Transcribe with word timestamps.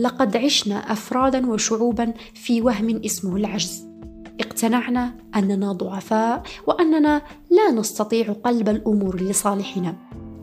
لقد 0.00 0.36
عشنا 0.36 0.92
أفرادا 0.92 1.50
وشعوبا 1.50 2.12
في 2.34 2.62
وهم 2.62 3.00
اسمه 3.04 3.36
العجز. 3.36 3.86
اقتنعنا 4.40 5.14
أننا 5.36 5.72
ضعفاء 5.72 6.42
وأننا 6.66 7.22
لا 7.50 7.70
نستطيع 7.70 8.32
قلب 8.32 8.68
الأمور 8.68 9.20
لصالحنا. 9.22 9.96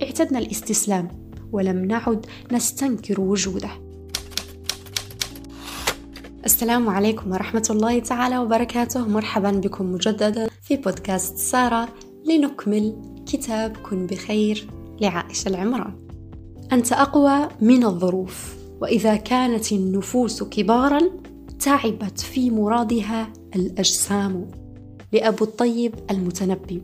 اعتدنا 0.04 0.40
الاستسلام 0.40 1.08
ولم 1.52 1.86
نعد 1.86 2.26
نستنكر 2.52 3.22
وجوده. 3.22 3.70
السلام 6.46 6.90
عليكم 6.90 7.32
ورحمة 7.32 7.68
الله 7.70 8.00
تعالى 8.00 8.38
وبركاته. 8.38 9.08
مرحبا 9.08 9.52
بكم 9.52 9.92
مجددا 9.92 10.50
في 10.62 10.76
بودكاست 10.76 11.38
سارة 11.38 11.90
لنكمل 12.26 12.96
كتاب 13.26 13.78
كن 13.78 14.06
بخير 14.06 14.70
لعائشة 15.02 15.50
العمران. 15.50 15.94
أنت 16.72 16.94
أقوى 16.94 17.50
من 17.62 17.84
الظروف. 17.84 18.58
وإذا 18.82 19.16
كانت 19.16 19.72
النفوس 19.72 20.44
كبارا 20.44 21.00
تعبت 21.60 22.20
في 22.20 22.52
مرادها 22.52 23.34
الأجسام. 23.56 24.52
لأبو 25.14 25.46
الطيب 25.46 25.96
المتنبي. 26.12 26.82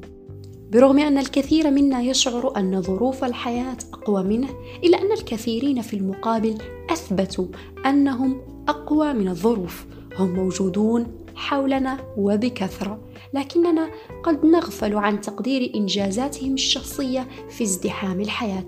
برغم 0.71 0.99
أن 0.99 1.17
الكثير 1.17 1.71
منا 1.71 2.01
يشعر 2.01 2.57
أن 2.57 2.81
ظروف 2.81 3.23
الحياة 3.23 3.77
أقوى 3.93 4.23
منه 4.23 4.49
إلا 4.83 5.01
أن 5.01 5.11
الكثيرين 5.11 5.81
في 5.81 5.95
المقابل 5.95 6.57
أثبتوا 6.89 7.45
أنهم 7.85 8.41
أقوى 8.67 9.13
من 9.13 9.27
الظروف. 9.27 9.85
هم 10.17 10.33
موجودون 10.33 11.07
حولنا 11.35 11.97
وبكثرة. 12.17 12.99
لكننا 13.33 13.89
قد 14.23 14.45
نغفل 14.45 14.95
عن 14.95 15.21
تقدير 15.21 15.71
إنجازاتهم 15.75 16.53
الشخصية 16.53 17.27
في 17.49 17.63
ازدحام 17.63 18.21
الحياة. 18.21 18.67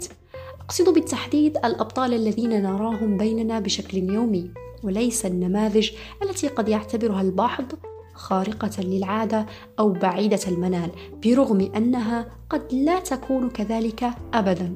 أقصد 0.65 0.93
بالتحديد 0.93 1.57
الأبطال 1.57 2.13
الذين 2.13 2.63
نراهم 2.63 3.17
بيننا 3.17 3.59
بشكل 3.59 3.97
يومي 3.97 4.51
وليس 4.83 5.25
النماذج 5.25 5.91
التي 6.23 6.47
قد 6.47 6.69
يعتبرها 6.69 7.21
البعض 7.21 7.71
خارقة 8.13 8.81
للعادة 8.81 9.45
أو 9.79 9.89
بعيدة 9.89 10.39
المنال 10.47 10.89
برغم 11.25 11.71
أنها 11.75 12.27
قد 12.49 12.73
لا 12.73 12.99
تكون 12.99 13.49
كذلك 13.49 14.09
أبدا. 14.33 14.75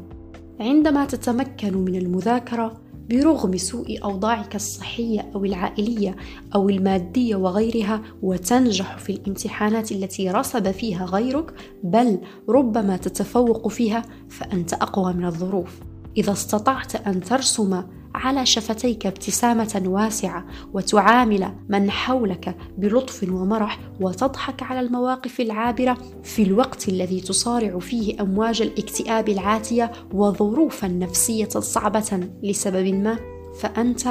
عندما 0.60 1.06
تتمكن 1.06 1.78
من 1.78 1.95
المذاكرة 1.95 2.78
برغم 3.10 3.58
سوء 3.58 4.04
أوضاعك 4.04 4.56
الصحية 4.56 5.32
أو 5.36 5.46
العائلية 5.46 6.16
أو 6.56 6.70
المادية 6.70 7.36
وغيرها 7.36 8.02
وتنجح 8.22 8.98
في 8.98 9.12
الامتحانات 9.12 9.92
التي 9.92 10.30
رسب 10.30 10.72
فيها 10.72 11.06
غيرك 11.06 11.54
بل 11.84 12.20
ربما 12.50 12.98
تتفوق 12.98 13.68
فيها 13.68 14.02
فأنت 14.30 14.74
أقوى 14.74 15.14
من 15.14 15.26
الظروف. 15.26 15.80
إذا 16.18 16.32
استطعت 16.32 16.96
أن 16.96 17.22
ترسم 17.22 17.84
على 18.16 18.46
شفتيك 18.46 19.06
ابتسامة 19.06 19.82
واسعة 19.86 20.46
وتعامل 20.74 21.56
من 21.70 21.92
حولك 21.92 22.56
بلطف 22.78 23.24
ومرح 23.24 23.80
وتضحك 24.02 24.64
على 24.64 24.80
المواقف 24.80 25.42
العابرة 25.42 25.98
في 26.24 26.44
الوقت 26.44 26.90
الذي 26.90 27.22
تصارع 27.22 27.80
فيه 27.80 28.22
أمواج 28.22 28.62
الاكتئاب 28.62 29.30
العاتية 29.30 29.92
وظروفا 30.14 30.88
نفسية 30.88 31.50
صعبة 31.50 32.30
لسبب 32.44 32.88
ما. 32.88 33.20
فأنت 33.60 34.08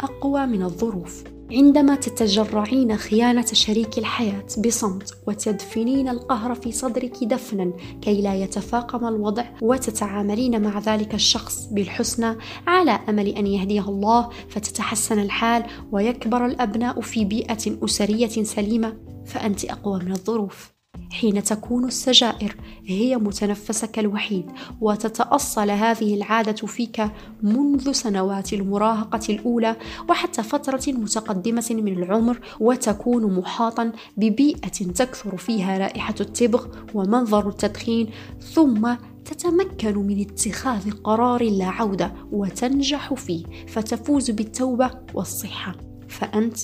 أقوى 0.00 0.46
من 0.46 0.62
الظروف. 0.62 1.24
عندما 1.52 1.94
تتجرعين 1.94 2.96
خيانة 2.96 3.46
شريك 3.46 3.98
الحياة 3.98 4.46
بصمت 4.66 5.18
وتدفنين 5.26 6.08
القهر 6.08 6.54
في 6.54 6.72
صدرك 6.72 7.24
دفنا 7.24 7.72
كي 8.02 8.22
لا 8.22 8.34
يتفاقم 8.34 9.06
الوضع 9.06 9.44
وتتعاملين 9.62 10.62
مع 10.62 10.78
ذلك 10.78 11.14
الشخص 11.14 11.66
بالحسنى 11.66 12.36
على 12.66 12.90
أمل 13.08 13.28
أن 13.28 13.46
يهديه 13.46 13.88
الله 13.88 14.30
فتتحسن 14.48 15.18
الحال 15.18 15.64
ويكبر 15.92 16.46
الأبناء 16.46 17.00
في 17.00 17.24
بيئة 17.24 17.84
أسرية 17.84 18.42
سليمة 18.44 18.96
فأنت 19.26 19.64
أقوى 19.64 20.00
من 20.04 20.12
الظروف. 20.12 20.77
حين 21.10 21.42
تكون 21.42 21.84
السجائر 21.84 22.56
هي 22.86 23.16
متنفسك 23.16 23.98
الوحيد 23.98 24.46
وتتأصل 24.80 25.70
هذه 25.70 26.14
العادة 26.14 26.66
فيك 26.66 27.02
منذ 27.42 27.92
سنوات 27.92 28.52
المراهقة 28.52 29.20
الأولى 29.28 29.76
وحتى 30.08 30.42
فترة 30.42 30.82
متقدمة 30.88 31.66
من 31.70 31.92
العمر 31.92 32.40
وتكون 32.60 33.38
محاطا 33.38 33.92
ببيئة 34.16 34.68
تكثر 34.68 35.36
فيها 35.36 35.78
رائحة 35.78 36.14
التبغ 36.20 36.66
ومنظر 36.94 37.48
التدخين 37.48 38.10
ثم 38.40 38.94
تتمكن 39.24 39.98
من 39.98 40.20
اتخاذ 40.20 40.90
قرار 40.90 41.42
لا 41.42 41.66
عودة 41.66 42.12
وتنجح 42.32 43.14
فيه 43.14 43.44
فتفوز 43.66 44.30
بالتوبة 44.30 44.90
والصحة. 45.14 45.74
فأنت 46.08 46.58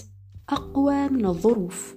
أقوى 0.49 1.09
من 1.09 1.27
الظروف. 1.27 1.95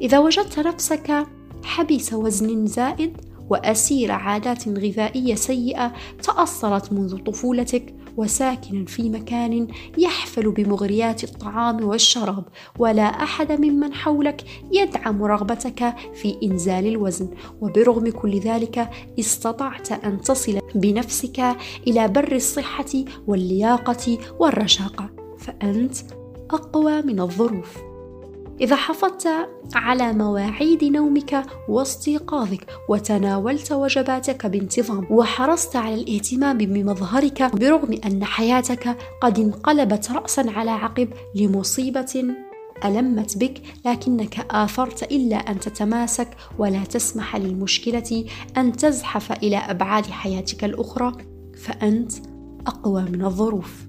إذا 0.00 0.18
وجدت 0.18 0.58
نفسك 0.58 1.26
حبس 1.64 2.12
وزن 2.12 2.66
زائد 2.66 3.16
وأسير 3.50 4.12
عادات 4.12 4.68
غذائية 4.68 5.34
سيئة 5.34 5.92
تأصلت 6.22 6.92
منذ 6.92 7.16
طفولتك 7.16 7.94
وساكنا 8.16 8.84
في 8.86 9.10
مكان 9.10 9.68
يحفل 9.98 10.50
بمغريات 10.50 11.24
الطعام 11.24 11.84
والشراب 11.84 12.44
ولا 12.78 13.02
أحد 13.02 13.52
ممن 13.52 13.94
حولك 13.94 14.44
يدعم 14.72 15.22
رغبتك 15.22 15.94
في 16.14 16.38
إنزال 16.42 16.86
الوزن. 16.86 17.28
وبرغم 17.60 18.10
كل 18.10 18.38
ذلك 18.38 18.90
استطعت 19.20 19.92
أن 19.92 20.20
تصل 20.20 20.58
بنفسك 20.74 21.56
إلى 21.86 22.08
بر 22.08 22.32
الصحة 22.32 23.04
واللياقة 23.26 24.18
والرشاقة. 24.38 25.10
فأنت 25.38 25.96
أقوى 26.50 27.02
من 27.02 27.20
الظروف. 27.20 27.93
إذا 28.60 28.76
حافظت 28.76 29.28
على 29.74 30.12
مواعيد 30.12 30.84
نومك 30.84 31.46
واستيقاظك 31.68 32.66
وتناولت 32.88 33.72
وجباتك 33.72 34.46
بانتظام 34.46 35.06
وحرصت 35.10 35.76
على 35.76 35.94
الاهتمام 35.94 36.58
بمظهرك 36.58 37.56
برغم 37.56 37.98
أن 38.06 38.24
حياتك 38.24 38.96
قد 39.20 39.38
انقلبت 39.38 40.10
رأسا 40.10 40.44
على 40.48 40.70
عقب 40.70 41.08
لمصيبة 41.34 42.24
ألمت 42.84 43.38
بك 43.38 43.62
لكنك 43.86 44.46
آثرت 44.50 45.02
إلا 45.02 45.36
أن 45.36 45.60
تتماسك 45.60 46.28
ولا 46.58 46.84
تسمح 46.84 47.36
للمشكلة 47.36 48.24
أن 48.56 48.72
تزحف 48.72 49.32
إلى 49.32 49.56
أبعاد 49.56 50.06
حياتك 50.06 50.64
الأخرى 50.64 51.12
فأنت 51.56 52.12
أقوى 52.66 53.02
من 53.02 53.24
الظروف. 53.24 53.86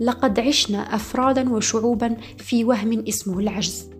لقد 0.00 0.40
عشنا 0.40 0.94
أفرادا 0.94 1.52
وشعوبا 1.54 2.16
في 2.38 2.64
وهم 2.64 3.04
اسمه 3.08 3.38
العجز. 3.38 3.91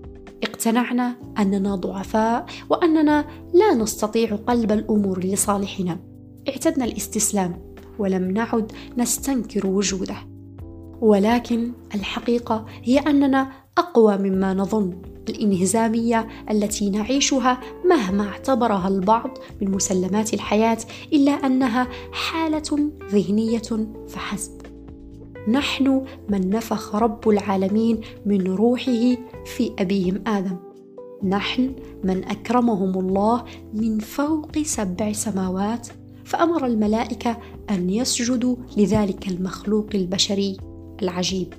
اقتنعنا 0.63 1.17
أننا 1.39 1.75
ضعفاء 1.75 2.47
وأننا 2.71 3.25
لا 3.55 3.75
نستطيع 3.75 4.37
قلب 4.37 4.73
الأمور 4.73 5.25
لصالحنا. 5.25 5.99
اعتدنا 6.49 6.85
الاستسلام 6.85 7.75
ولم 7.99 8.31
نعد 8.31 8.73
نستنكر 8.99 9.67
وجوده. 9.67 10.17
ولكن 11.01 11.73
الحقيقة 11.95 12.67
هي 12.83 12.99
أننا 12.99 13.53
أقوى 13.79 14.19
مما 14.19 14.55
نظن. 14.55 15.03
الإنهزامية 15.29 16.29
التي 16.51 16.91
نعيشها 16.91 17.61
مهما 17.85 18.29
اعتبرها 18.29 18.89
البعض 18.89 19.39
من 19.61 19.71
مسلمات 19.71 20.35
الحياة 20.35 20.79
إلا 21.13 21.33
أنها 21.33 21.89
حالة 22.13 22.91
ذهنية 23.11 23.87
فحسب. 24.09 24.62
نحن 25.49 26.05
من 26.29 26.51
نفخ 26.51 26.95
رب 26.95 27.29
العالمين 27.29 28.01
من 28.27 28.47
روحه 28.47 29.17
في 29.45 29.73
أبيهم 29.79 30.23
آدم. 30.27 30.57
نحن 31.25 31.75
من 32.05 32.25
أكرمهم 32.25 32.99
الله 32.99 33.45
من 33.75 33.99
فوق 33.99 34.59
سبع 34.59 35.13
سماوات 35.13 35.89
فأمر 36.25 36.67
الملائكة 36.67 37.37
أن 37.71 37.91
يسجدوا 37.91 38.57
لذلك 38.77 39.29
المخلوق 39.29 39.89
البشري 39.95 40.57
العجيب. 41.03 41.55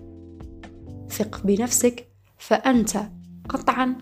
ثق 1.09 1.41
بنفسك 1.45 2.07
فأنت 2.37 2.97
قطعا 3.49 3.95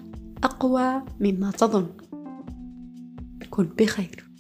أقوى 0.44 1.01
مما 1.19 1.51
تظن. 1.51 1.88
كن 3.50 3.69
بخير. 3.77 4.31